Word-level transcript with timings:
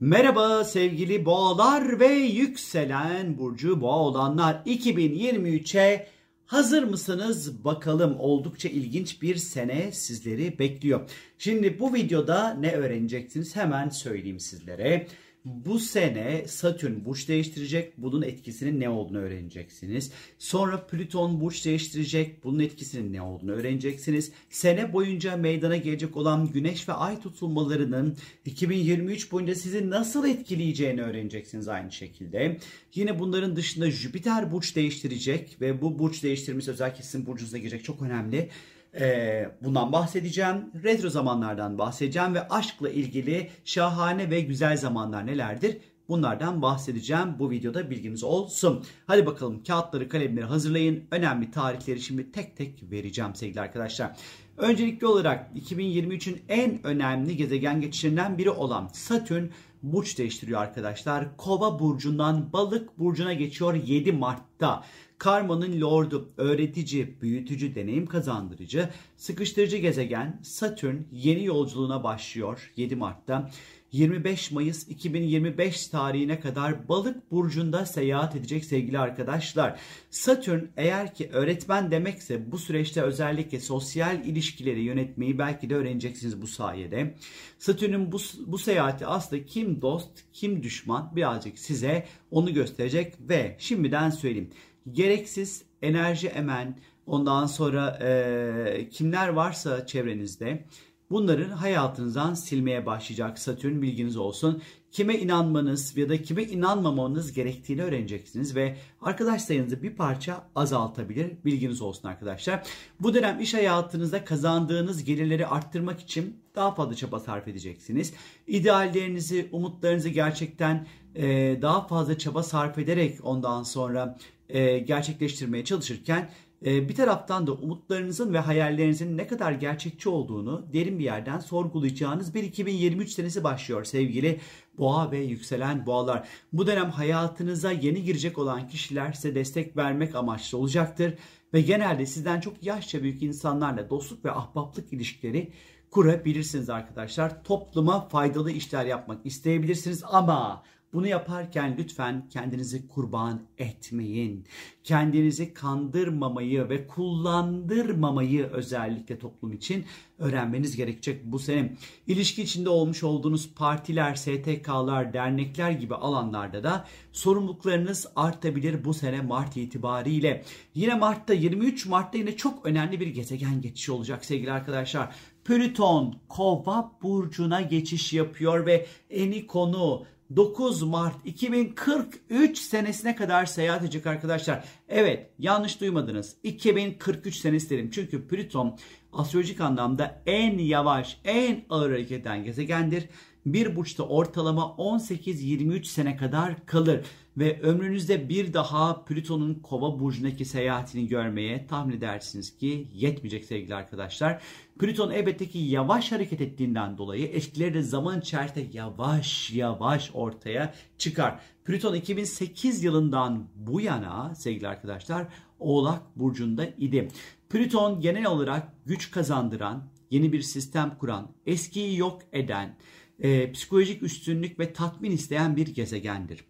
Merhaba 0.00 0.64
sevgili 0.64 1.24
boğalar 1.24 2.00
ve 2.00 2.06
yükselen 2.14 3.38
burcu 3.38 3.80
boğa 3.80 3.98
olanlar 3.98 4.62
2023'e 4.66 6.06
hazır 6.46 6.82
mısınız? 6.82 7.64
Bakalım 7.64 8.16
oldukça 8.18 8.68
ilginç 8.68 9.22
bir 9.22 9.36
sene 9.36 9.92
sizleri 9.92 10.58
bekliyor. 10.58 11.10
Şimdi 11.38 11.78
bu 11.78 11.94
videoda 11.94 12.54
ne 12.54 12.72
öğreneceksiniz 12.72 13.56
hemen 13.56 13.88
söyleyeyim 13.88 14.40
sizlere. 14.40 15.06
Bu 15.48 15.78
sene 15.78 16.44
Satürn 16.48 17.04
burç 17.04 17.28
değiştirecek. 17.28 17.92
Bunun 17.98 18.22
etkisinin 18.22 18.80
ne 18.80 18.88
olduğunu 18.88 19.18
öğreneceksiniz. 19.18 20.12
Sonra 20.38 20.86
Plüton 20.86 21.40
burç 21.40 21.64
değiştirecek. 21.64 22.44
Bunun 22.44 22.58
etkisinin 22.58 23.12
ne 23.12 23.22
olduğunu 23.22 23.52
öğreneceksiniz. 23.52 24.32
Sene 24.50 24.92
boyunca 24.92 25.36
meydana 25.36 25.76
gelecek 25.76 26.16
olan 26.16 26.52
güneş 26.52 26.88
ve 26.88 26.92
ay 26.92 27.20
tutulmalarının 27.20 28.16
2023 28.44 29.32
boyunca 29.32 29.54
sizi 29.54 29.90
nasıl 29.90 30.28
etkileyeceğini 30.28 31.02
öğreneceksiniz 31.02 31.68
aynı 31.68 31.92
şekilde. 31.92 32.58
Yine 32.94 33.18
bunların 33.18 33.56
dışında 33.56 33.90
Jüpiter 33.90 34.52
burç 34.52 34.76
değiştirecek 34.76 35.56
ve 35.60 35.82
bu 35.82 35.98
burç 35.98 36.22
değiştirmesi 36.22 36.70
özellikle 36.70 37.02
sizin 37.02 37.26
burcunuza 37.26 37.58
girecek 37.58 37.84
çok 37.84 38.02
önemli. 38.02 38.48
Ee, 38.94 39.48
bundan 39.62 39.92
bahsedeceğim. 39.92 40.72
Retro 40.84 41.10
zamanlardan 41.10 41.78
bahsedeceğim 41.78 42.34
ve 42.34 42.48
aşkla 42.48 42.90
ilgili 42.90 43.50
şahane 43.64 44.30
ve 44.30 44.40
güzel 44.40 44.76
zamanlar 44.76 45.26
nelerdir? 45.26 45.78
Bunlardan 46.08 46.62
bahsedeceğim. 46.62 47.38
Bu 47.38 47.50
videoda 47.50 47.90
bilginiz 47.90 48.24
olsun. 48.24 48.84
Hadi 49.06 49.26
bakalım 49.26 49.62
kağıtları 49.62 50.08
kalemleri 50.08 50.44
hazırlayın. 50.44 51.04
Önemli 51.10 51.50
tarihleri 51.50 52.00
şimdi 52.00 52.32
tek 52.32 52.56
tek 52.56 52.90
vereceğim 52.90 53.34
sevgili 53.34 53.60
arkadaşlar. 53.60 54.16
Öncelikli 54.56 55.06
olarak 55.06 55.50
2023'ün 55.56 56.42
en 56.48 56.86
önemli 56.86 57.36
gezegen 57.36 57.80
geçişlerinden 57.80 58.38
biri 58.38 58.50
olan 58.50 58.88
Satürn 58.92 59.44
burç 59.82 60.18
değiştiriyor 60.18 60.60
arkadaşlar. 60.60 61.36
Kova 61.36 61.78
burcundan 61.78 62.52
balık 62.52 62.98
burcuna 62.98 63.32
geçiyor 63.32 63.74
7 63.74 64.12
Mart'ta. 64.12 64.84
Karmanın 65.18 65.80
lordu, 65.80 66.32
öğretici, 66.36 67.20
büyütücü, 67.20 67.74
deneyim 67.74 68.06
kazandırıcı, 68.06 68.88
sıkıştırıcı 69.16 69.76
gezegen 69.76 70.40
Satürn 70.42 70.96
yeni 71.12 71.44
yolculuğuna 71.44 72.04
başlıyor 72.04 72.72
7 72.76 72.96
Mart'ta. 72.96 73.50
25 73.92 74.50
Mayıs 74.50 74.88
2025 74.88 75.86
tarihine 75.86 76.40
kadar 76.40 76.88
Balık 76.88 77.30
burcunda 77.30 77.86
seyahat 77.86 78.36
edecek 78.36 78.64
sevgili 78.64 78.98
arkadaşlar. 78.98 79.80
Satürn 80.10 80.60
eğer 80.76 81.14
ki 81.14 81.28
öğretmen 81.32 81.90
demekse 81.90 82.52
bu 82.52 82.58
süreçte 82.58 83.02
özellikle 83.02 83.60
sosyal 83.60 84.24
ilişkileri 84.24 84.80
yönetmeyi 84.80 85.38
belki 85.38 85.70
de 85.70 85.74
öğreneceksiniz 85.74 86.42
bu 86.42 86.46
sayede. 86.46 87.14
Satürn'ün 87.58 88.12
bu, 88.12 88.18
bu 88.46 88.58
seyahati 88.58 89.06
aslında 89.06 89.46
kim 89.46 89.82
dost 89.82 90.10
kim 90.32 90.62
düşman 90.62 91.16
birazcık 91.16 91.58
size 91.58 92.06
onu 92.30 92.54
gösterecek 92.54 93.14
ve 93.20 93.56
şimdiden 93.58 94.10
söyleyeyim 94.10 94.50
gereksiz 94.92 95.64
enerji 95.82 96.28
emen 96.28 96.78
ondan 97.06 97.46
sonra 97.46 97.98
e, 98.02 98.88
kimler 98.88 99.28
varsa 99.28 99.86
çevrenizde 99.86 100.64
bunların 101.10 101.50
hayatınızdan 101.50 102.34
silmeye 102.34 102.86
başlayacak 102.86 103.38
Satürn 103.38 103.82
bilginiz 103.82 104.16
olsun. 104.16 104.62
Kime 104.90 105.18
inanmanız 105.18 105.96
ya 105.96 106.08
da 106.08 106.22
kime 106.22 106.42
inanmamanız 106.42 107.32
gerektiğini 107.32 107.82
öğreneceksiniz 107.82 108.56
ve 108.56 108.76
arkadaş 109.00 109.42
sayınızı 109.42 109.82
bir 109.82 109.96
parça 109.96 110.44
azaltabilir 110.54 111.32
bilginiz 111.44 111.82
olsun 111.82 112.08
arkadaşlar. 112.08 112.62
Bu 113.00 113.14
dönem 113.14 113.40
iş 113.40 113.54
hayatınızda 113.54 114.24
kazandığınız 114.24 115.04
gelirleri 115.04 115.46
arttırmak 115.46 116.00
için 116.00 116.40
daha 116.54 116.74
fazla 116.74 116.94
çaba 116.94 117.20
sarf 117.20 117.48
edeceksiniz. 117.48 118.14
İdeallerinizi, 118.46 119.48
umutlarınızı 119.52 120.08
gerçekten 120.08 120.86
e, 121.14 121.58
daha 121.62 121.86
fazla 121.86 122.18
çaba 122.18 122.42
sarf 122.42 122.78
ederek 122.78 123.18
ondan 123.22 123.62
sonra 123.62 124.18
e, 124.48 124.78
gerçekleştirmeye 124.78 125.64
çalışırken 125.64 126.30
e, 126.66 126.88
bir 126.88 126.94
taraftan 126.94 127.46
da 127.46 127.52
umutlarınızın 127.52 128.34
ve 128.34 128.38
hayallerinizin 128.38 129.16
ne 129.16 129.26
kadar 129.26 129.52
gerçekçi 129.52 130.08
olduğunu 130.08 130.66
derin 130.72 130.98
bir 130.98 131.04
yerden 131.04 131.38
sorgulayacağınız 131.38 132.34
bir 132.34 132.42
2023 132.42 133.10
senesi 133.10 133.44
başlıyor 133.44 133.84
sevgili 133.84 134.40
boğa 134.78 135.10
ve 135.10 135.18
yükselen 135.18 135.86
boğalar. 135.86 136.28
Bu 136.52 136.66
dönem 136.66 136.90
hayatınıza 136.90 137.72
yeni 137.72 138.02
girecek 138.02 138.38
olan 138.38 138.68
kişiler 138.68 139.12
size 139.12 139.34
destek 139.34 139.76
vermek 139.76 140.14
amaçlı 140.14 140.58
olacaktır 140.58 141.14
ve 141.54 141.60
genelde 141.60 142.06
sizden 142.06 142.40
çok 142.40 142.62
yaşça 142.62 143.02
büyük 143.02 143.22
insanlarla 143.22 143.90
dostluk 143.90 144.24
ve 144.24 144.30
ahbaplık 144.30 144.92
ilişkileri 144.92 145.52
kurabilirsiniz 145.90 146.70
arkadaşlar. 146.70 147.44
Topluma 147.44 148.08
faydalı 148.08 148.50
işler 148.50 148.84
yapmak 148.84 149.26
isteyebilirsiniz 149.26 150.04
ama 150.04 150.62
bunu 150.92 151.06
yaparken 151.06 151.76
lütfen 151.78 152.28
kendinizi 152.28 152.88
kurban 152.88 153.42
etmeyin. 153.58 154.44
Kendinizi 154.84 155.54
kandırmamayı 155.54 156.68
ve 156.68 156.86
kullandırmamayı 156.86 158.46
özellikle 158.46 159.18
toplum 159.18 159.52
için 159.52 159.84
öğrenmeniz 160.18 160.76
gerekecek 160.76 161.24
bu 161.24 161.38
sene. 161.38 161.76
İlişki 162.06 162.42
içinde 162.42 162.68
olmuş 162.68 163.02
olduğunuz 163.04 163.54
partiler, 163.54 164.14
STK'lar, 164.14 165.12
dernekler 165.12 165.70
gibi 165.70 165.94
alanlarda 165.94 166.62
da 166.64 166.84
sorumluluklarınız 167.12 168.06
artabilir 168.16 168.84
bu 168.84 168.94
sene 168.94 169.20
Mart 169.20 169.56
itibariyle. 169.56 170.44
Yine 170.74 170.94
Mart'ta 170.94 171.34
23 171.34 171.86
Mart'ta 171.86 172.18
yine 172.18 172.36
çok 172.36 172.66
önemli 172.66 173.00
bir 173.00 173.06
gezegen 173.06 173.60
geçişi 173.60 173.92
olacak 173.92 174.24
sevgili 174.24 174.52
arkadaşlar. 174.52 175.14
Plüton 175.44 176.18
Kova 176.28 176.92
burcuna 177.02 177.60
geçiş 177.60 178.12
yapıyor 178.12 178.66
ve 178.66 178.86
eni 179.10 179.46
konu 179.46 180.06
9 180.36 180.82
Mart 180.82 181.26
2043 181.26 182.58
senesine 182.58 183.16
kadar 183.16 183.46
seyahat 183.46 183.82
edecek 183.82 184.06
arkadaşlar. 184.06 184.64
Evet 184.88 185.30
yanlış 185.38 185.80
duymadınız. 185.80 186.36
2043 186.42 187.36
senesi 187.36 187.70
dedim. 187.70 187.90
Çünkü 187.90 188.28
Plüton 188.28 188.78
astrolojik 189.18 189.60
anlamda 189.60 190.22
en 190.26 190.58
yavaş, 190.58 191.20
en 191.24 191.64
ağır 191.70 191.90
hareket 191.90 192.20
eden 192.20 192.44
gezegendir. 192.44 193.08
Bir 193.46 193.76
burçta 193.76 194.02
ortalama 194.02 194.62
18-23 194.62 195.84
sene 195.84 196.16
kadar 196.16 196.66
kalır 196.66 197.00
ve 197.36 197.60
ömrünüzde 197.60 198.28
bir 198.28 198.52
daha 198.52 199.04
Plüton'un 199.04 199.54
Kova 199.54 200.00
burcundaki 200.00 200.44
seyahatini 200.44 201.08
görmeye 201.08 201.66
tahmin 201.66 201.96
edersiniz 201.96 202.56
ki 202.56 202.88
yetmeyecek 202.94 203.44
sevgili 203.44 203.74
arkadaşlar. 203.74 204.42
Plüton 204.78 205.10
elbette 205.10 205.48
ki 205.48 205.58
yavaş 205.58 206.12
hareket 206.12 206.40
ettiğinden 206.40 206.98
dolayı 206.98 207.26
etkileri 207.26 207.74
de 207.74 207.82
zaman 207.82 208.20
içerisinde 208.20 208.66
yavaş 208.72 209.50
yavaş 209.50 210.10
ortaya 210.14 210.74
çıkar. 210.98 211.40
Plüton 211.64 211.94
2008 211.94 212.84
yılından 212.84 213.48
bu 213.56 213.80
yana 213.80 214.34
sevgili 214.34 214.68
arkadaşlar 214.68 215.26
Oğlak 215.58 216.02
burcunda 216.16 216.66
idi. 216.66 217.08
Plüton 217.50 218.00
genel 218.00 218.26
olarak 218.26 218.72
güç 218.86 219.10
kazandıran, 219.10 219.88
yeni 220.10 220.32
bir 220.32 220.42
sistem 220.42 220.96
kuran, 220.98 221.30
eskiyi 221.46 221.98
yok 221.98 222.22
eden, 222.32 222.76
e, 223.20 223.52
psikolojik 223.52 224.02
üstünlük 224.02 224.58
ve 224.58 224.72
tatmin 224.72 225.10
isteyen 225.10 225.56
bir 225.56 225.66
gezegendir. 225.66 226.44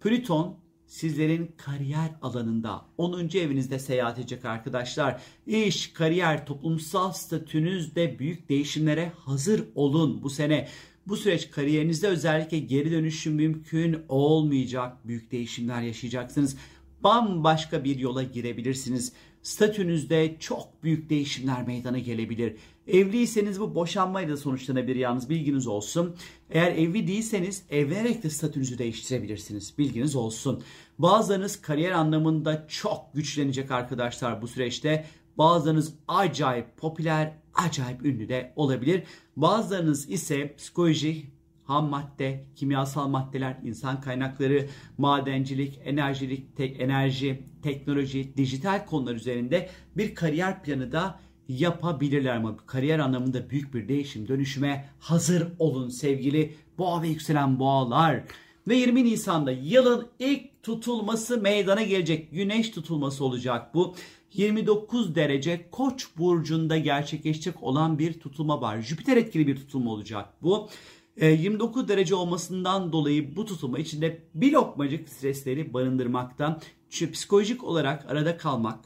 Plüton 0.00 0.58
sizlerin 0.86 1.54
kariyer 1.56 2.10
alanında 2.22 2.86
10. 2.98 3.38
evinizde 3.38 3.78
seyahat 3.78 4.18
edecek 4.18 4.44
arkadaşlar. 4.44 5.22
İş, 5.46 5.92
kariyer, 5.92 6.46
toplumsal 6.46 7.12
statünüzde 7.12 8.18
büyük 8.18 8.48
değişimlere 8.48 9.12
hazır 9.16 9.64
olun 9.74 10.22
bu 10.22 10.30
sene. 10.30 10.68
Bu 11.06 11.16
süreç 11.16 11.50
kariyerinizde 11.50 12.08
özellikle 12.08 12.58
geri 12.58 12.90
dönüşüm 12.90 13.34
mümkün 13.34 13.98
olmayacak 14.08 15.08
büyük 15.08 15.32
değişimler 15.32 15.82
yaşayacaksınız. 15.82 16.56
Bambaşka 17.04 17.84
bir 17.84 17.98
yola 17.98 18.22
girebilirsiniz. 18.22 19.12
Statünüzde 19.42 20.36
çok 20.40 20.82
büyük 20.82 21.10
değişimler 21.10 21.66
meydana 21.66 21.98
gelebilir. 21.98 22.56
Evliyseniz 22.86 23.60
bu 23.60 23.74
boşanmayla 23.74 24.32
da 24.32 24.36
sonuçlanabilir 24.36 24.96
yalnız 24.96 25.30
bilginiz 25.30 25.66
olsun. 25.66 26.16
Eğer 26.50 26.72
evli 26.72 27.06
değilseniz 27.06 27.62
evlenerek 27.70 28.22
de 28.22 28.30
statünüzü 28.30 28.78
değiştirebilirsiniz. 28.78 29.78
Bilginiz 29.78 30.16
olsun. 30.16 30.62
Bazılarınız 30.98 31.60
kariyer 31.60 31.92
anlamında 31.92 32.66
çok 32.68 33.14
güçlenecek 33.14 33.70
arkadaşlar 33.70 34.42
bu 34.42 34.48
süreçte. 34.48 35.06
Bazılarınız 35.38 35.94
acayip 36.08 36.76
popüler, 36.76 37.32
acayip 37.54 38.04
ünlü 38.04 38.28
de 38.28 38.52
olabilir. 38.56 39.02
Bazılarınız 39.36 40.10
ise 40.10 40.54
psikoloji, 40.56 41.26
ham 41.70 41.88
madde, 41.88 42.44
kimyasal 42.56 43.08
maddeler, 43.08 43.56
insan 43.64 44.00
kaynakları, 44.00 44.66
madencilik, 44.98 45.80
enerjilik, 45.84 46.56
tek, 46.56 46.80
enerji, 46.80 47.42
teknoloji, 47.62 48.36
dijital 48.36 48.86
konular 48.86 49.14
üzerinde 49.14 49.70
bir 49.96 50.14
kariyer 50.14 50.62
planı 50.62 50.92
da 50.92 51.20
yapabilirler 51.48 52.36
ama 52.36 52.56
kariyer 52.56 52.98
anlamında 52.98 53.50
büyük 53.50 53.74
bir 53.74 53.88
değişim 53.88 54.28
dönüşüme 54.28 54.88
hazır 54.98 55.48
olun 55.58 55.88
sevgili 55.88 56.54
boğa 56.78 57.02
ve 57.02 57.08
yükselen 57.08 57.58
boğalar. 57.58 58.22
Ve 58.68 58.76
20 58.76 59.04
Nisan'da 59.04 59.52
yılın 59.52 60.08
ilk 60.18 60.62
tutulması 60.62 61.40
meydana 61.40 61.82
gelecek. 61.82 62.32
Güneş 62.32 62.70
tutulması 62.70 63.24
olacak 63.24 63.74
bu. 63.74 63.94
29 64.32 65.14
derece 65.14 65.70
Koç 65.70 66.06
burcunda 66.18 66.78
gerçekleşecek 66.78 67.62
olan 67.62 67.98
bir 67.98 68.12
tutulma 68.12 68.60
var. 68.60 68.80
Jüpiter 68.80 69.16
etkili 69.16 69.46
bir 69.46 69.56
tutulma 69.56 69.90
olacak 69.90 70.28
bu. 70.42 70.68
29 71.16 71.88
derece 71.88 72.14
olmasından 72.14 72.92
dolayı 72.92 73.36
bu 73.36 73.44
tutulma 73.44 73.78
içinde 73.78 74.22
bir 74.34 74.52
lokmacık 74.52 75.08
stresleri 75.08 75.74
barındırmakta. 75.74 76.60
Çünkü 76.90 77.12
psikolojik 77.12 77.64
olarak 77.64 78.10
arada 78.10 78.36
kalmak, 78.36 78.78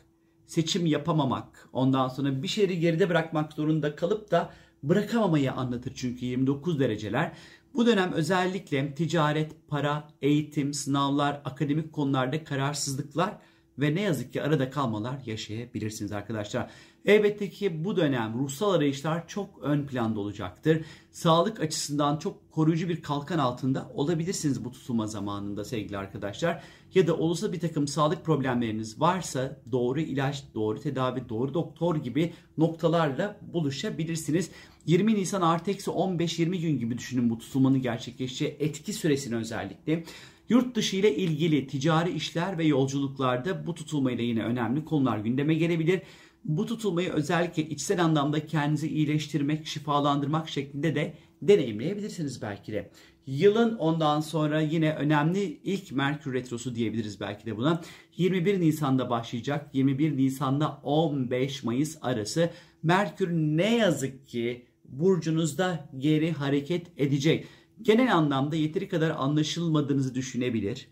seçim 0.46 0.86
yapamamak, 0.86 1.68
ondan 1.72 2.08
sonra 2.08 2.42
bir 2.42 2.48
şeyleri 2.48 2.80
geride 2.80 3.08
bırakmak 3.08 3.52
zorunda 3.52 3.96
kalıp 3.96 4.30
da 4.30 4.52
bırakamamayı 4.82 5.52
anlatır 5.52 5.92
çünkü 5.94 6.26
29 6.26 6.80
dereceler. 6.80 7.32
Bu 7.74 7.86
dönem 7.86 8.12
özellikle 8.12 8.94
ticaret, 8.94 9.68
para, 9.68 10.08
eğitim, 10.22 10.74
sınavlar, 10.74 11.40
akademik 11.44 11.92
konularda 11.92 12.44
kararsızlıklar 12.44 13.38
ve 13.78 13.94
ne 13.94 14.00
yazık 14.00 14.32
ki 14.32 14.42
arada 14.42 14.70
kalmalar 14.70 15.20
yaşayabilirsiniz 15.26 16.12
arkadaşlar. 16.12 16.70
Elbette 17.04 17.50
ki 17.50 17.84
bu 17.84 17.96
dönem 17.96 18.38
ruhsal 18.38 18.72
arayışlar 18.72 19.28
çok 19.28 19.48
ön 19.62 19.86
planda 19.86 20.20
olacaktır. 20.20 20.84
Sağlık 21.10 21.60
açısından 21.60 22.16
çok 22.16 22.52
koruyucu 22.52 22.88
bir 22.88 23.02
kalkan 23.02 23.38
altında 23.38 23.90
olabilirsiniz 23.94 24.64
bu 24.64 24.72
tutulma 24.72 25.06
zamanında 25.06 25.64
sevgili 25.64 25.98
arkadaşlar. 25.98 26.62
Ya 26.94 27.06
da 27.06 27.16
olursa 27.16 27.52
bir 27.52 27.60
takım 27.60 27.88
sağlık 27.88 28.24
problemleriniz 28.24 29.00
varsa 29.00 29.60
doğru 29.72 30.00
ilaç, 30.00 30.44
doğru 30.54 30.80
tedavi, 30.80 31.28
doğru 31.28 31.54
doktor 31.54 31.96
gibi 31.96 32.32
noktalarla 32.58 33.40
buluşabilirsiniz. 33.52 34.50
20 34.86 35.14
Nisan 35.14 35.42
artı 35.42 35.70
eksi 35.70 35.90
15-20 35.90 36.56
gün 36.56 36.78
gibi 36.78 36.98
düşünün 36.98 37.30
bu 37.30 37.38
tutulmanın 37.38 37.82
gerçekleşeceği 37.82 38.56
etki 38.58 38.92
süresini 38.92 39.36
özellikle. 39.36 40.04
Yurt 40.48 40.76
dışı 40.76 40.96
ile 40.96 41.16
ilgili 41.16 41.66
ticari 41.66 42.12
işler 42.12 42.58
ve 42.58 42.64
yolculuklarda 42.64 43.66
bu 43.66 43.74
tutulmayla 43.74 44.24
yine 44.24 44.42
önemli 44.42 44.84
konular 44.84 45.18
gündeme 45.18 45.54
gelebilir. 45.54 46.02
Bu 46.44 46.66
tutulmayı 46.66 47.10
özellikle 47.10 47.68
içsel 47.68 48.04
anlamda 48.04 48.46
kendinizi 48.46 48.88
iyileştirmek, 48.88 49.66
şifalandırmak 49.66 50.48
şeklinde 50.48 50.94
de 50.94 51.14
deneyimleyebilirsiniz 51.42 52.42
belki 52.42 52.72
de. 52.72 52.90
Yılın 53.26 53.76
ondan 53.76 54.20
sonra 54.20 54.60
yine 54.60 54.94
önemli 54.94 55.60
ilk 55.64 55.92
Merkür 55.92 56.32
Retrosu 56.32 56.74
diyebiliriz 56.74 57.20
belki 57.20 57.46
de 57.46 57.56
buna. 57.56 57.80
21 58.16 58.60
Nisan'da 58.60 59.10
başlayacak. 59.10 59.74
21 59.74 60.16
Nisan'da 60.16 60.80
15 60.82 61.62
Mayıs 61.62 61.98
arası 62.02 62.50
Merkür 62.82 63.30
ne 63.30 63.76
yazık 63.76 64.28
ki 64.28 64.66
burcunuzda 64.84 65.88
geri 65.98 66.32
hareket 66.32 66.86
edecek. 66.96 67.46
Genel 67.82 68.14
anlamda 68.14 68.56
yeteri 68.56 68.88
kadar 68.88 69.10
anlaşılmadığınızı 69.10 70.14
düşünebilir. 70.14 70.88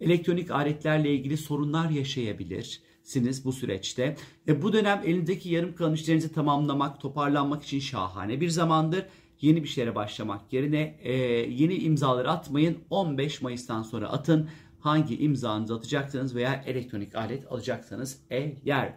Elektronik 0.00 0.50
aletlerle 0.50 1.14
ilgili 1.14 1.36
sorunlar 1.36 1.90
yaşayabilirsiniz 3.08 3.44
bu 3.44 3.52
süreçte. 3.52 4.16
E 4.48 4.62
bu 4.62 4.72
dönem 4.72 5.02
elindeki 5.04 5.50
yarım 5.50 5.74
kalan 5.74 5.94
işlerinizi 5.94 6.32
tamamlamak, 6.32 7.00
toparlanmak 7.00 7.62
için 7.62 7.80
şahane 7.80 8.40
bir 8.40 8.50
zamandır. 8.50 9.04
Yeni 9.40 9.62
bir 9.62 9.68
şeylere 9.68 9.94
başlamak 9.94 10.52
yerine 10.52 10.98
e, 11.02 11.12
yeni 11.12 11.74
imzaları 11.74 12.30
atmayın. 12.30 12.78
15 12.90 13.42
Mayıs'tan 13.42 13.82
sonra 13.82 14.08
atın. 14.08 14.48
Hangi 14.80 15.18
imzanızı 15.18 15.74
atacaksınız 15.74 16.34
veya 16.34 16.62
elektronik 16.66 17.14
alet 17.14 17.52
alacaksanız 17.52 18.18
eğer. 18.30 18.94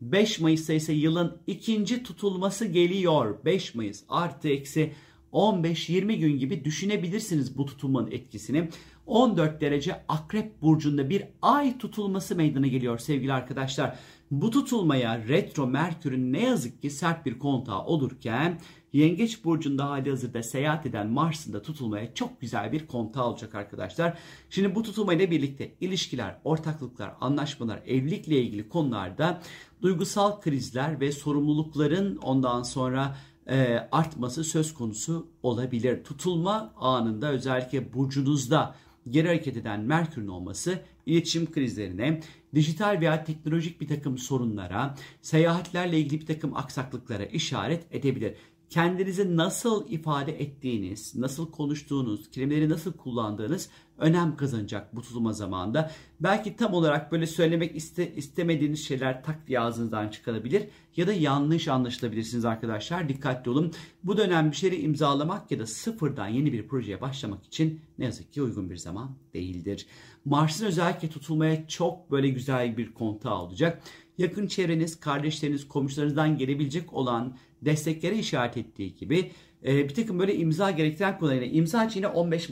5 0.00 0.40
Mayıs'ta 0.40 0.72
ise 0.72 0.92
yılın 0.92 1.38
ikinci 1.46 2.02
tutulması 2.02 2.64
geliyor. 2.66 3.44
5 3.44 3.74
Mayıs 3.74 4.04
artı 4.08 4.48
eksi 4.48 4.92
15-20 5.32 6.14
gün 6.16 6.38
gibi 6.38 6.64
düşünebilirsiniz 6.64 7.58
bu 7.58 7.66
tutulmanın 7.66 8.10
etkisini. 8.10 8.68
14 9.06 9.60
derece 9.60 10.04
akrep 10.08 10.62
burcunda 10.62 11.10
bir 11.10 11.24
ay 11.42 11.78
tutulması 11.78 12.36
meydana 12.36 12.66
geliyor 12.66 12.98
sevgili 12.98 13.32
arkadaşlar. 13.32 13.98
Bu 14.30 14.50
tutulmaya 14.50 15.28
retro 15.28 15.66
merkürün 15.66 16.32
ne 16.32 16.42
yazık 16.42 16.82
ki 16.82 16.90
sert 16.90 17.26
bir 17.26 17.38
kontağı 17.38 17.84
olurken 17.84 18.58
Yengeç 18.94 19.44
burcunda 19.44 19.90
hali 19.90 20.10
hazırda 20.10 20.42
seyahat 20.42 20.86
eden 20.86 21.10
Mars'ın 21.10 21.52
da 21.52 21.62
tutulmaya 21.62 22.14
çok 22.14 22.40
güzel 22.40 22.72
bir 22.72 22.86
kontağı 22.86 23.26
olacak 23.26 23.54
arkadaşlar. 23.54 24.18
Şimdi 24.50 24.74
bu 24.74 24.82
tutulmayla 24.82 25.30
birlikte 25.30 25.74
ilişkiler, 25.80 26.38
ortaklıklar, 26.44 27.14
anlaşmalar, 27.20 27.82
evlilikle 27.86 28.42
ilgili 28.42 28.68
konularda 28.68 29.40
duygusal 29.82 30.40
krizler 30.40 31.00
ve 31.00 31.12
sorumlulukların 31.12 32.16
ondan 32.16 32.62
sonra 32.62 33.16
e, 33.46 33.88
artması 33.92 34.44
söz 34.44 34.74
konusu 34.74 35.28
olabilir. 35.42 36.04
Tutulma 36.04 36.72
anında 36.76 37.30
özellikle 37.30 37.92
burcunuzda 37.92 38.74
geri 39.10 39.28
hareket 39.28 39.56
eden 39.56 39.80
Merkür'ün 39.80 40.28
olması 40.28 40.78
iletişim 41.06 41.52
krizlerine, 41.52 42.20
dijital 42.54 43.00
veya 43.00 43.24
teknolojik 43.24 43.80
bir 43.80 43.88
takım 43.88 44.18
sorunlara, 44.18 44.94
seyahatlerle 45.22 45.98
ilgili 45.98 46.20
bir 46.20 46.26
takım 46.26 46.56
aksaklıklara 46.56 47.24
işaret 47.24 47.86
edebilir. 47.90 48.34
Kendinizi 48.70 49.36
nasıl 49.36 49.90
ifade 49.90 50.40
ettiğiniz, 50.40 51.14
nasıl 51.14 51.50
konuştuğunuz, 51.50 52.30
kelimeleri 52.30 52.68
nasıl 52.68 52.92
kullandığınız 52.92 53.68
önem 53.98 54.36
kazanacak 54.36 54.96
bu 54.96 55.02
tutulma 55.02 55.32
zamanında. 55.32 55.90
Belki 56.20 56.56
tam 56.56 56.74
olarak 56.74 57.12
böyle 57.12 57.26
söylemek 57.26 57.76
iste, 57.76 58.14
istemediğiniz 58.14 58.86
şeyler 58.86 59.22
tak 59.24 59.46
diye 59.46 59.60
ağzınızdan 59.60 60.08
çıkabilir 60.08 60.68
ya 60.96 61.06
da 61.06 61.12
yanlış 61.12 61.68
anlaşılabilirsiniz 61.68 62.44
arkadaşlar. 62.44 63.08
Dikkatli 63.08 63.50
olun. 63.50 63.72
Bu 64.04 64.16
dönem 64.16 64.50
bir 64.50 64.56
şeyleri 64.56 64.80
imzalamak 64.80 65.50
ya 65.50 65.58
da 65.58 65.66
sıfırdan 65.66 66.28
yeni 66.28 66.52
bir 66.52 66.68
projeye 66.68 67.00
başlamak 67.00 67.44
için 67.44 67.80
ne 67.98 68.04
yazık 68.04 68.32
ki 68.32 68.42
uygun 68.42 68.70
bir 68.70 68.76
zaman 68.76 69.16
değildir. 69.34 69.86
Mars'ın 70.24 70.66
özellikle 70.66 71.08
tutulmaya 71.08 71.68
çok 71.68 72.10
böyle 72.10 72.28
güzel 72.28 72.76
bir 72.76 72.94
kontağı 72.94 73.38
olacak. 73.38 73.82
Yakın 74.18 74.46
çevreniz, 74.46 75.00
kardeşleriniz, 75.00 75.68
komşularınızdan 75.68 76.38
gelebilecek 76.38 76.92
olan 76.92 77.36
desteklere 77.62 78.18
işaret 78.18 78.56
ettiği 78.56 78.94
gibi 78.94 79.30
e, 79.64 79.88
bir 79.88 79.94
takım 79.94 80.18
böyle 80.18 80.36
imza 80.36 80.70
gerektiren 80.70 81.18
konularına 81.18 81.44
imza 81.44 81.84
için 81.84 82.00
yine 82.00 82.08
15 82.08 82.48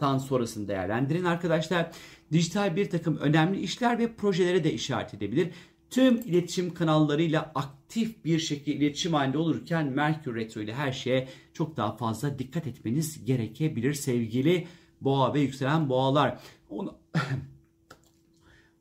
Mayıs'tan 0.00 0.18
sonrasını 0.18 0.68
değerlendirin 0.68 1.24
arkadaşlar. 1.24 1.90
Dijital 2.32 2.76
bir 2.76 2.90
takım 2.90 3.16
önemli 3.16 3.60
işler 3.60 3.98
ve 3.98 4.12
projelere 4.12 4.64
de 4.64 4.72
işaret 4.72 5.14
edebilir. 5.14 5.50
Tüm 5.90 6.16
iletişim 6.16 6.74
kanallarıyla 6.74 7.52
aktif 7.54 8.24
bir 8.24 8.38
şekilde 8.38 8.76
iletişim 8.76 9.14
halinde 9.14 9.38
olurken 9.38 9.86
Merkür 9.86 10.34
Retro 10.34 10.60
ile 10.60 10.74
her 10.74 10.92
şeye 10.92 11.28
çok 11.52 11.76
daha 11.76 11.96
fazla 11.96 12.38
dikkat 12.38 12.66
etmeniz 12.66 13.24
gerekebilir 13.24 13.94
sevgili 13.94 14.66
boğa 15.00 15.34
ve 15.34 15.40
yükselen 15.40 15.88
boğalar. 15.88 16.38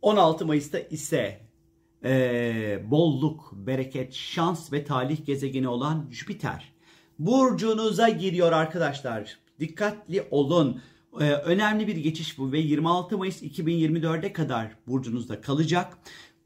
16 0.01 0.45
Mayıs'ta 0.47 0.79
ise 0.79 1.41
e, 2.03 2.79
bolluk, 2.91 3.53
bereket, 3.53 4.13
şans 4.13 4.73
ve 4.73 4.83
talih 4.83 5.25
gezegeni 5.25 5.67
olan 5.67 6.07
Jüpiter. 6.11 6.73
Burcunuza 7.19 8.09
giriyor 8.09 8.51
arkadaşlar. 8.51 9.37
Dikkatli 9.59 10.27
olun. 10.31 10.81
Ee, 11.19 11.31
önemli 11.31 11.87
bir 11.87 11.95
geçiş 11.95 12.37
bu 12.37 12.51
ve 12.51 12.59
26 12.59 13.17
Mayıs 13.17 13.43
2024'e 13.43 14.33
kadar 14.33 14.71
burcunuzda 14.87 15.41
kalacak. 15.41 15.97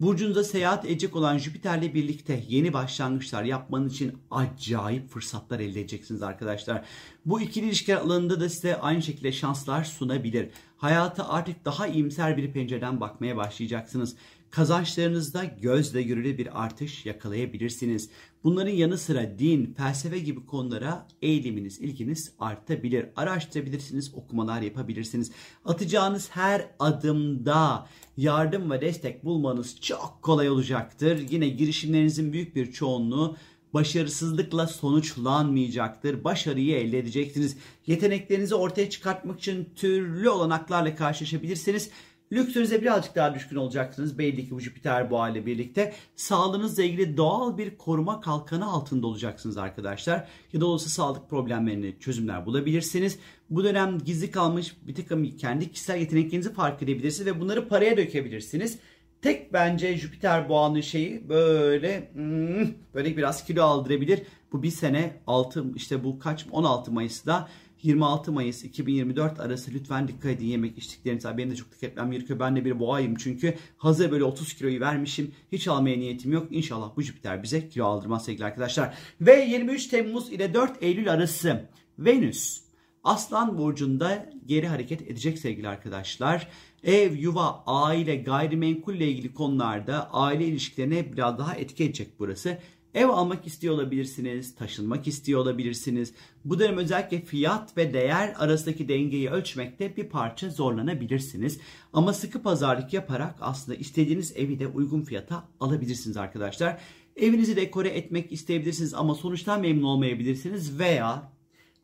Burcunuza 0.02 0.44
seyahat 0.44 0.86
edecek 0.86 1.16
olan 1.16 1.38
Jüpiter'le 1.38 1.94
birlikte 1.94 2.44
yeni 2.50 2.74
başlangıçlar 2.74 3.44
yapmanız 3.44 3.94
için 3.94 4.18
acayip 4.32 5.10
fırsatlar 5.10 5.60
elde 5.60 5.80
edeceksiniz 5.80 6.24
arkadaşlar. 6.24 6.86
Bu 7.26 7.42
ikili 7.42 7.66
ilişkiler 7.66 7.98
alanında 7.98 8.40
da 8.40 8.50
size 8.50 8.80
aynı 8.80 9.02
şekilde 9.02 9.32
şanslar 9.32 9.84
sunabilir. 9.84 10.50
Hayata 10.78 11.30
artık 11.30 11.66
daha 11.66 11.88
iyimser 11.88 12.38
bir 12.38 12.52
pencereden 12.52 13.02
bakmaya 13.02 13.38
başlayacaksınız 13.38 14.16
kazançlarınızda 14.52 15.44
gözle 15.44 16.02
görülür 16.04 16.38
bir 16.38 16.64
artış 16.64 17.06
yakalayabilirsiniz. 17.06 18.10
Bunların 18.44 18.72
yanı 18.72 18.98
sıra 18.98 19.40
din, 19.40 19.74
felsefe 19.78 20.20
gibi 20.20 20.46
konulara 20.46 21.08
eğiliminiz, 21.22 21.80
ilginiz 21.80 22.32
artabilir. 22.40 23.06
Araştırabilirsiniz, 23.16 24.14
okumalar 24.14 24.62
yapabilirsiniz. 24.62 25.32
Atacağınız 25.66 26.30
her 26.32 26.68
adımda 26.80 27.88
yardım 28.18 28.72
ve 28.72 28.82
destek 28.82 29.26
bulmanız 29.26 29.82
çok 29.82 30.20
kolay 30.22 30.50
olacaktır. 30.50 31.28
Yine 31.30 31.50
girişimlerinizin 31.50 32.34
büyük 32.34 32.56
bir 32.56 32.72
çoğunluğu 32.72 33.38
başarısızlıkla 33.74 34.68
sonuçlanmayacaktır. 34.68 36.24
Başarıyı 36.24 36.76
elde 36.76 37.00
edeceksiniz. 37.00 37.58
Yeteneklerinizi 37.88 38.56
ortaya 38.56 38.90
çıkartmak 38.90 39.40
için 39.40 39.70
türlü 39.76 40.30
olanaklarla 40.30 40.96
karşılaşabilirsiniz. 40.96 41.90
Lüksünüze 42.32 42.82
birazcık 42.82 43.16
daha 43.16 43.36
düşkün 43.36 43.56
olacaksınız. 43.56 44.18
Belli 44.18 44.46
ki 44.46 44.52
bu 44.52 44.60
Jüpiter 44.60 45.12
boğa 45.12 45.30
ile 45.30 45.46
birlikte. 45.46 45.94
Sağlığınızla 46.16 46.84
ilgili 46.84 47.18
doğal 47.18 47.58
bir 47.58 47.78
koruma 47.78 48.22
kalkanı 48.22 48.72
altında 48.72 49.08
olacaksınız 49.08 49.58
arkadaşlar. 49.58 50.28
Ya 50.54 50.62
da 50.62 50.66
olursa 50.66 50.90
sağlık 50.90 51.30
problemlerini 51.30 51.96
çözümler 52.00 52.46
bulabilirsiniz. 52.46 53.20
Bu 53.50 53.64
dönem 53.64 53.98
gizli 53.98 54.32
kalmış 54.32 54.76
bir 54.88 54.96
takım 54.96 55.38
kendi 55.38 55.72
kişisel 55.72 56.00
yeteneklerinizi 56.00 56.54
fark 56.54 56.84
edebilirsiniz 56.84 57.28
ve 57.28 57.40
bunları 57.40 57.68
paraya 57.68 57.98
dökebilirsiniz. 57.98 58.80
Tek 59.22 59.54
bence 59.54 59.98
Jüpiter 59.98 60.50
boğanın 60.50 60.82
şeyi 60.82 61.30
böyle 61.30 62.12
hmm, 62.14 62.68
böyle 62.94 63.18
biraz 63.18 63.46
kilo 63.46 63.64
aldırabilir. 63.64 64.22
Bu 64.52 64.64
bir 64.64 64.72
sene 64.72 65.18
6 65.28 65.66
işte 65.76 66.04
bu 66.04 66.20
kaç 66.20 66.46
16 66.52 66.92
Mayıs'ta 66.92 67.50
26 67.84 68.32
Mayıs 68.32 68.64
2024 68.64 69.40
arası 69.40 69.72
lütfen 69.74 70.08
dikkat 70.08 70.26
edin 70.26 70.46
yemek 70.46 70.78
içtiklerinize. 70.78 71.38
Benim 71.38 71.52
de 71.52 71.56
çok 71.56 71.72
dikkat 71.72 71.84
etmem 71.84 72.12
gerekiyor. 72.12 72.40
Ben 72.40 72.56
de 72.56 72.66
bir 72.66 72.80
boğayım 72.80 73.16
çünkü 73.16 73.56
hazır 73.78 74.12
böyle 74.12 74.24
30 74.24 74.54
kiloyu 74.54 74.80
vermişim. 74.80 75.32
Hiç 75.52 75.68
almaya 75.68 75.98
niyetim 75.98 76.32
yok. 76.32 76.48
İnşallah 76.52 76.96
bu 76.96 77.02
Jüpiter 77.02 77.44
bize 77.44 77.70
kilo 77.70 77.86
aldırmaz 77.86 78.26
sevgili 78.26 78.46
arkadaşlar. 78.46 78.98
Ve 79.22 79.46
23 79.46 79.88
Temmuz 79.88 80.32
ile 80.32 80.54
4 80.54 80.84
Eylül 80.84 81.12
arası 81.12 81.70
Venüs 82.00 82.62
Aslan 83.04 83.58
burcunda 83.58 84.30
geri 84.46 84.68
hareket 84.68 85.02
edecek 85.02 85.40
sevgili 85.40 85.68
arkadaşlar. 85.68 86.48
Ev, 86.84 87.16
yuva, 87.16 87.64
aile, 87.66 88.16
gayrimenkulle 88.16 89.08
ilgili 89.08 89.34
konularda 89.34 90.14
aile 90.14 90.46
ilişkilerine 90.46 91.14
biraz 91.14 91.40
daha 91.40 91.56
etki 91.56 91.84
edecek 91.84 92.08
burası. 92.20 92.58
Ev 92.96 93.10
almak 93.10 93.48
istiyor 93.48 93.74
olabilirsiniz, 93.74 94.56
taşınmak 94.56 95.08
istiyor 95.08 95.42
olabilirsiniz. 95.42 96.14
Bu 96.46 96.60
dönem 96.60 96.78
özellikle 96.78 97.22
fiyat 97.22 97.78
ve 97.78 97.94
değer 97.94 98.34
arasındaki 98.38 98.90
dengeyi 98.90 99.30
ölçmekte 99.30 99.98
bir 99.98 100.10
parça 100.10 100.50
zorlanabilirsiniz. 100.50 101.60
Ama 101.94 102.14
sıkı 102.14 102.42
pazarlık 102.42 102.94
yaparak 102.94 103.36
aslında 103.42 103.78
istediğiniz 103.78 104.38
evi 104.38 104.60
de 104.60 104.68
uygun 104.68 105.02
fiyata 105.02 105.48
alabilirsiniz 105.60 106.18
arkadaşlar. 106.18 106.82
Evinizi 107.16 107.56
dekore 107.56 107.90
etmek 107.90 108.32
isteyebilirsiniz 108.32 108.94
ama 108.94 109.16
sonuçtan 109.16 109.62
memnun 109.62 109.84
olmayabilirsiniz 109.84 110.80
veya 110.80 111.31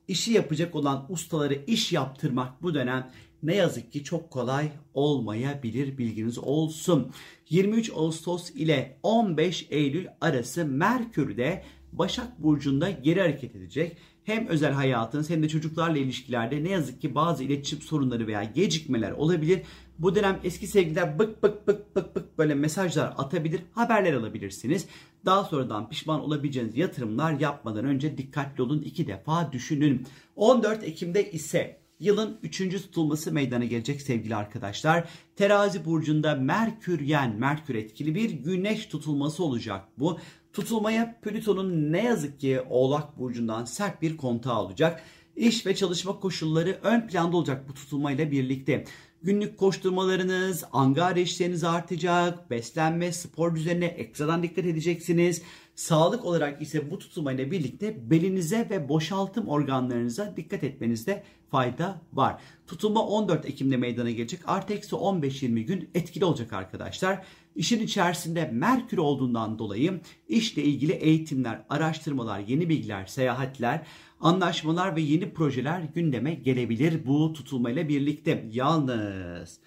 işi 0.08 0.32
yapacak 0.32 0.76
olan 0.76 1.06
ustaları 1.10 1.64
iş 1.68 1.94
yaptırmak 1.94 2.64
bu 2.64 2.74
dönem 2.74 3.12
ne 3.44 3.56
yazık 3.56 3.92
ki 3.92 4.04
çok 4.04 4.32
kolay 4.32 4.70
olmayabilir 4.94 5.98
bilginiz 5.98 6.38
olsun. 6.38 7.12
23 7.50 7.92
Ağustos 7.96 8.50
ile 8.50 8.98
15 9.04 9.68
Eylül 9.70 10.08
arası 10.22 10.66
Merkür'de 10.66 11.64
Başak 11.92 12.44
Burcu'nda 12.44 12.90
geri 12.90 13.22
hareket 13.22 13.56
edecek. 13.56 13.98
Hem 14.24 14.48
özel 14.48 14.72
hayatınız 14.74 15.30
hem 15.30 15.44
de 15.44 15.50
çocuklarla 15.50 15.98
ilişkilerde 15.98 16.64
ne 16.64 16.70
yazık 16.70 17.02
ki 17.02 17.16
bazı 17.16 17.44
iletişim 17.44 17.82
sorunları 17.82 18.28
veya 18.28 18.44
gecikmeler 18.44 19.12
olabilir. 19.12 19.62
Bu 20.00 20.16
dönem 20.16 20.40
eski 20.44 20.68
sevgililer 20.68 21.20
bık 21.20 21.44
bık 21.44 21.68
bık 21.68 21.96
bık 21.96 22.16
bık 22.16 22.38
böyle 22.38 22.56
mesajlar 22.56 23.14
atabilir, 23.18 23.62
haberler 23.72 24.14
alabilirsiniz. 24.14 24.88
Daha 25.26 25.44
sonradan 25.44 25.90
pişman 25.90 26.22
olabileceğiniz 26.22 26.78
yatırımlar 26.78 27.40
yapmadan 27.40 27.86
önce 27.86 28.18
dikkatli 28.18 28.64
olun 28.64 28.82
iki 28.82 29.08
defa 29.08 29.52
düşünün. 29.52 30.08
14 30.36 30.84
Ekim'de 30.84 31.32
ise 31.32 31.80
yılın 32.00 32.38
3. 32.44 32.58
tutulması 32.58 33.32
meydana 33.32 33.66
gelecek 33.66 34.02
sevgili 34.02 34.36
arkadaşlar. 34.36 35.10
Terazi 35.36 35.86
burcunda 35.86 36.36
Merküryen, 36.36 37.36
Merkür 37.40 37.76
etkili 37.76 38.16
bir 38.16 38.30
güneş 38.30 38.86
tutulması 38.86 39.44
olacak 39.44 39.86
bu. 39.98 40.20
Tutulmaya 40.54 41.20
Plüton'un 41.22 41.92
ne 41.92 42.04
yazık 42.04 42.40
ki 42.40 42.62
Oğlak 42.70 43.20
burcundan 43.20 43.66
sert 43.66 44.02
bir 44.02 44.18
kontağı 44.18 44.62
olacak. 44.62 45.04
İş 45.36 45.66
ve 45.66 45.76
çalışma 45.76 46.20
koşulları 46.20 46.80
ön 46.84 47.08
planda 47.08 47.38
olacak 47.38 47.70
bu 47.70 47.74
tutulmayla 47.74 48.32
birlikte. 48.32 48.86
Günlük 49.24 49.58
koşturmalarınız, 49.58 50.64
angar 50.74 51.16
işleriniz 51.16 51.64
artacak, 51.64 52.50
beslenme, 52.50 53.12
spor 53.12 53.56
düzenine 53.56 53.86
ekstradan 53.86 54.44
dikkat 54.44 54.66
edeceksiniz. 54.66 55.42
Sağlık 55.76 56.26
olarak 56.26 56.62
ise 56.62 56.92
bu 56.92 57.00
tutulmayla 57.00 57.52
birlikte 57.52 58.10
belinize 58.10 58.68
ve 58.70 58.90
boşaltım 58.90 59.48
organlarınıza 59.48 60.34
dikkat 60.38 60.64
etmenizde 60.64 61.24
fayda 61.52 62.02
var. 62.14 62.42
Tutulma 62.68 63.08
14 63.08 63.46
Ekim'de 63.46 63.78
meydana 63.78 64.12
gelecek. 64.12 64.40
Artı 64.46 64.74
eksi 64.74 64.96
15-20 64.96 65.60
gün 65.60 65.90
etkili 65.96 66.26
olacak 66.26 66.54
arkadaşlar. 66.54 67.26
İşin 67.58 67.84
içerisinde 67.84 68.50
Merkür 68.54 68.98
olduğundan 68.98 69.60
dolayı 69.60 70.02
işle 70.28 70.64
ilgili 70.64 70.92
eğitimler, 70.92 71.62
araştırmalar, 71.70 72.40
yeni 72.40 72.70
bilgiler, 72.70 73.06
seyahatler, 73.06 73.86
anlaşmalar 74.20 74.96
ve 74.96 75.02
yeni 75.02 75.34
projeler 75.34 75.82
gündeme 75.96 76.34
gelebilir 76.34 77.08
bu 77.08 77.34
tutulmayla 77.34 77.88
birlikte. 77.90 78.50
Yalnız 78.52 79.60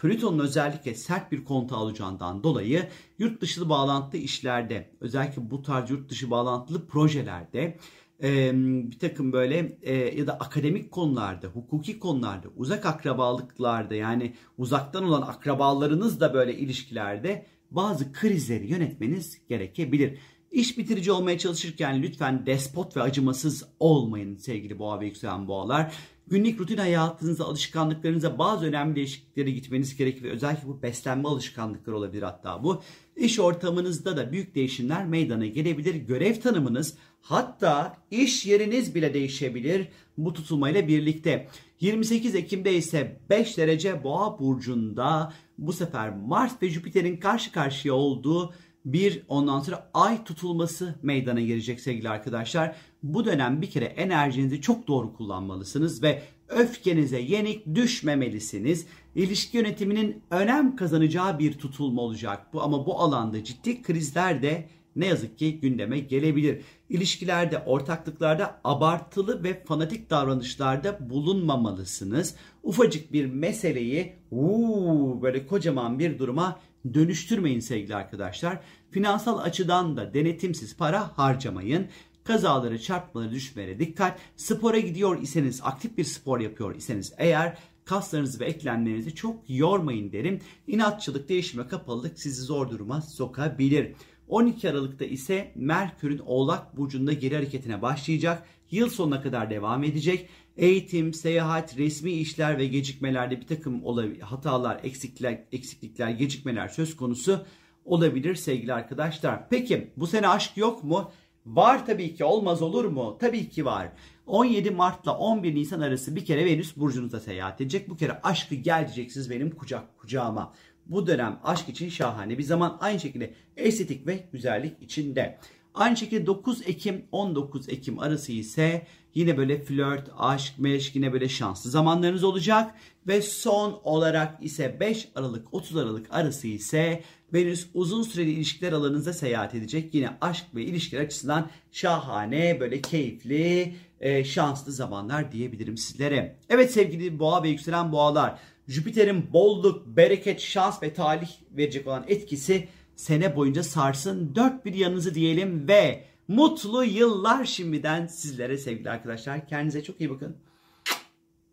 Plüton'un 0.00 0.38
özellikle 0.38 0.94
sert 0.94 1.32
bir 1.32 1.44
kontu 1.44 1.76
alacağından 1.76 2.42
dolayı 2.42 2.88
yurt 3.18 3.40
dışı 3.40 3.68
bağlantılı 3.68 4.20
işlerde 4.20 4.90
özellikle 5.00 5.50
bu 5.50 5.62
tarz 5.62 5.90
yurt 5.90 6.10
dışı 6.10 6.30
bağlantılı 6.30 6.86
projelerde 6.86 7.78
e, 8.22 8.52
bir 8.90 8.98
takım 8.98 9.32
böyle 9.32 9.78
e, 9.82 9.94
ya 9.94 10.26
da 10.26 10.32
akademik 10.32 10.90
konularda, 10.90 11.46
hukuki 11.46 11.98
konularda, 11.98 12.48
uzak 12.56 12.86
akrabalıklarda 12.86 13.94
yani 13.94 14.34
uzaktan 14.58 15.04
olan 15.04 15.22
akrabalarınızla 15.22 16.34
böyle 16.34 16.54
ilişkilerde 16.54 17.46
bazı 17.70 18.12
krizleri 18.12 18.66
yönetmeniz 18.66 19.46
gerekebilir. 19.48 20.18
İş 20.50 20.78
bitirici 20.78 21.12
olmaya 21.12 21.38
çalışırken 21.38 22.02
lütfen 22.02 22.46
despot 22.46 22.96
ve 22.96 23.02
acımasız 23.02 23.64
olmayın 23.80 24.36
sevgili 24.36 24.78
boğa 24.78 25.00
ve 25.00 25.06
yükselen 25.06 25.48
boğalar. 25.48 25.94
Günlük 26.26 26.60
rutin 26.60 26.76
hayatınızda, 26.76 27.44
alışkanlıklarınıza 27.44 28.38
bazı 28.38 28.66
önemli 28.66 28.96
değişikliklere 28.96 29.50
gitmeniz 29.50 29.96
gerekir 29.96 30.24
özellikle 30.24 30.68
bu 30.68 30.82
beslenme 30.82 31.28
alışkanlıkları 31.28 31.96
olabilir 31.96 32.22
hatta 32.22 32.64
bu. 32.64 32.82
İş 33.16 33.40
ortamınızda 33.40 34.16
da 34.16 34.32
büyük 34.32 34.54
değişimler 34.54 35.06
meydana 35.06 35.46
gelebilir. 35.46 35.94
Görev 35.94 36.40
tanımınız 36.40 36.96
hatta 37.20 37.96
iş 38.10 38.46
yeriniz 38.46 38.94
bile 38.94 39.14
değişebilir 39.14 39.88
bu 40.18 40.32
tutulmayla 40.32 40.88
birlikte. 40.88 41.48
28 41.80 42.34
Ekim'de 42.34 42.74
ise 42.74 43.20
5 43.30 43.58
derece 43.58 44.04
boğa 44.04 44.38
burcunda 44.38 45.32
bu 45.58 45.72
sefer 45.72 46.16
Mars 46.16 46.62
ve 46.62 46.68
Jüpiter'in 46.68 47.16
karşı 47.16 47.52
karşıya 47.52 47.94
olduğu 47.94 48.54
bir 48.92 49.22
ondan 49.28 49.60
sonra 49.60 49.90
ay 49.94 50.24
tutulması 50.24 50.94
meydana 51.02 51.40
gelecek 51.40 51.80
sevgili 51.80 52.08
arkadaşlar. 52.08 52.76
Bu 53.02 53.24
dönem 53.24 53.62
bir 53.62 53.70
kere 53.70 53.84
enerjinizi 53.84 54.60
çok 54.60 54.88
doğru 54.88 55.14
kullanmalısınız 55.14 56.02
ve 56.02 56.22
öfkenize 56.48 57.20
yenik 57.20 57.74
düşmemelisiniz. 57.74 58.86
İlişki 59.14 59.56
yönetiminin 59.56 60.22
önem 60.30 60.76
kazanacağı 60.76 61.38
bir 61.38 61.52
tutulma 61.52 62.02
olacak 62.02 62.52
bu 62.52 62.62
ama 62.62 62.86
bu 62.86 63.00
alanda 63.00 63.44
ciddi 63.44 63.82
krizler 63.82 64.42
de 64.42 64.68
ne 64.98 65.06
yazık 65.06 65.38
ki 65.38 65.60
gündeme 65.60 65.98
gelebilir. 65.98 66.62
İlişkilerde, 66.90 67.58
ortaklıklarda 67.58 68.60
abartılı 68.64 69.44
ve 69.44 69.64
fanatik 69.64 70.10
davranışlarda 70.10 71.10
bulunmamalısınız. 71.10 72.34
Ufacık 72.62 73.12
bir 73.12 73.26
meseleyi 73.26 74.12
uu, 74.30 75.22
böyle 75.22 75.46
kocaman 75.46 75.98
bir 75.98 76.18
duruma 76.18 76.60
dönüştürmeyin 76.94 77.60
sevgili 77.60 77.94
arkadaşlar. 77.94 78.60
Finansal 78.90 79.38
açıdan 79.38 79.96
da 79.96 80.14
denetimsiz 80.14 80.76
para 80.76 81.18
harcamayın. 81.18 81.86
Kazaları, 82.24 82.82
çarpmaları, 82.82 83.30
düşmelere 83.30 83.78
dikkat. 83.78 84.18
Spora 84.36 84.78
gidiyor 84.78 85.22
iseniz, 85.22 85.60
aktif 85.64 85.98
bir 85.98 86.04
spor 86.04 86.40
yapıyor 86.40 86.74
iseniz 86.74 87.12
eğer 87.18 87.58
kaslarınızı 87.84 88.40
ve 88.40 88.44
eklemlerinizi 88.44 89.14
çok 89.14 89.36
yormayın 89.48 90.12
derim. 90.12 90.40
İnatçılık, 90.66 91.28
değişime 91.28 91.66
kapalılık 91.66 92.18
sizi 92.18 92.42
zor 92.42 92.70
duruma 92.70 93.02
sokabilir. 93.02 93.92
12 94.28 94.70
Aralık'ta 94.70 95.04
ise 95.04 95.52
Merkür'ün 95.54 96.18
Oğlak 96.18 96.76
Burcu'nda 96.76 97.12
geri 97.12 97.34
hareketine 97.34 97.82
başlayacak. 97.82 98.42
Yıl 98.70 98.88
sonuna 98.88 99.22
kadar 99.22 99.50
devam 99.50 99.84
edecek. 99.84 100.28
Eğitim, 100.56 101.14
seyahat, 101.14 101.78
resmi 101.78 102.12
işler 102.12 102.58
ve 102.58 102.66
gecikmelerde 102.66 103.40
bir 103.40 103.46
takım 103.46 103.82
hatalar, 104.20 104.80
eksiklikler, 104.82 105.44
eksiklikler, 105.52 106.10
gecikmeler 106.10 106.68
söz 106.68 106.96
konusu 106.96 107.44
olabilir 107.84 108.34
sevgili 108.34 108.72
arkadaşlar. 108.72 109.48
Peki 109.48 109.90
bu 109.96 110.06
sene 110.06 110.28
aşk 110.28 110.56
yok 110.56 110.84
mu? 110.84 111.10
Var 111.46 111.86
tabii 111.86 112.14
ki 112.14 112.24
olmaz 112.24 112.62
olur 112.62 112.84
mu? 112.84 113.16
Tabii 113.20 113.48
ki 113.48 113.64
var. 113.64 113.92
17 114.26 114.70
Mart'la 114.70 115.18
11 115.18 115.54
Nisan 115.54 115.80
arası 115.80 116.16
bir 116.16 116.24
kere 116.24 116.44
Venüs 116.44 116.76
burcunuza 116.76 117.20
seyahat 117.20 117.60
edecek. 117.60 117.88
Bu 117.88 117.96
kere 117.96 118.20
aşkı 118.22 118.54
gel 118.54 118.84
diyeceksiniz 118.84 119.30
benim 119.30 119.50
kucak 119.50 119.98
kucağıma. 119.98 120.54
Bu 120.88 121.06
dönem 121.06 121.40
aşk 121.44 121.68
için 121.68 121.88
şahane 121.88 122.38
bir 122.38 122.42
zaman. 122.42 122.78
Aynı 122.80 123.00
şekilde 123.00 123.34
estetik 123.56 124.06
ve 124.06 124.24
güzellik 124.32 124.82
içinde. 124.82 125.38
Aynı 125.74 125.96
şekilde 125.96 126.26
9 126.26 126.62
Ekim 126.68 127.04
19 127.12 127.68
Ekim 127.68 127.98
arası 127.98 128.32
ise 128.32 128.86
yine 129.14 129.36
böyle 129.36 129.62
flört, 129.62 130.10
aşk, 130.18 130.58
meşk 130.58 130.96
yine 130.96 131.12
böyle 131.12 131.28
şanslı 131.28 131.70
zamanlarınız 131.70 132.24
olacak. 132.24 132.74
Ve 133.06 133.22
son 133.22 133.80
olarak 133.84 134.44
ise 134.44 134.80
5 134.80 135.08
Aralık 135.14 135.54
30 135.54 135.76
Aralık 135.76 136.06
arası 136.10 136.48
ise 136.48 137.02
Venüs 137.34 137.66
uzun 137.74 138.02
süreli 138.02 138.30
ilişkiler 138.30 138.72
alanınıza 138.72 139.12
seyahat 139.12 139.54
edecek. 139.54 139.94
Yine 139.94 140.10
aşk 140.20 140.44
ve 140.54 140.62
ilişkiler 140.62 141.00
açısından 141.00 141.50
şahane, 141.72 142.60
böyle 142.60 142.80
keyifli, 142.80 143.74
e, 144.00 144.24
şanslı 144.24 144.72
zamanlar 144.72 145.32
diyebilirim 145.32 145.76
sizlere. 145.76 146.36
Evet 146.48 146.72
sevgili 146.72 147.18
boğa 147.18 147.42
ve 147.42 147.48
yükselen 147.48 147.92
boğalar. 147.92 148.38
Jüpiter'in 148.68 149.32
bolluk, 149.32 149.86
bereket, 149.86 150.40
şans 150.40 150.82
ve 150.82 150.94
talih 150.94 151.30
verecek 151.50 151.86
olan 151.86 152.04
etkisi 152.08 152.68
sene 152.96 153.36
boyunca 153.36 153.62
sarsın. 153.62 154.34
Dört 154.34 154.64
bir 154.64 154.74
yanınızı 154.74 155.14
diyelim 155.14 155.68
ve 155.68 156.04
mutlu 156.28 156.84
yıllar 156.84 157.44
şimdiden 157.44 158.06
sizlere 158.06 158.58
sevgili 158.58 158.90
arkadaşlar. 158.90 159.48
Kendinize 159.48 159.82
çok 159.82 160.00
iyi 160.00 160.10
bakın. 160.10 160.36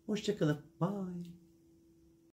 Hoşçakalın. 0.06 0.58
Bye. 0.80 1.35